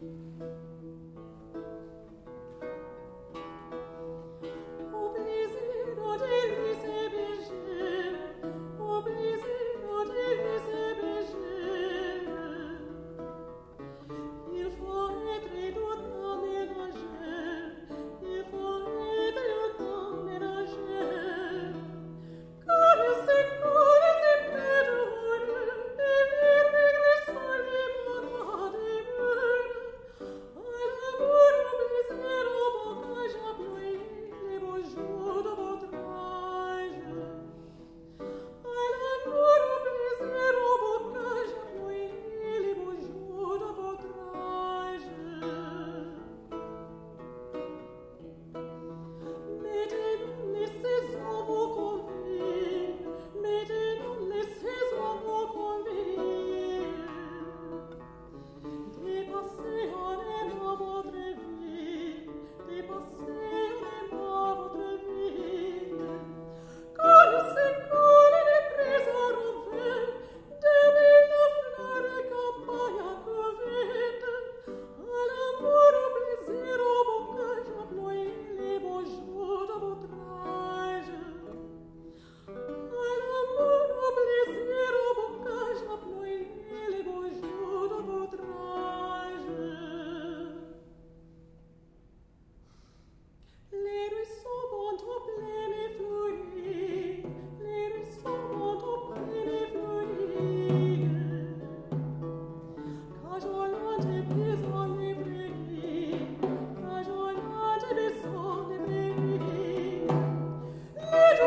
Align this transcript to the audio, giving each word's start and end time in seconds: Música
Música 0.00 0.73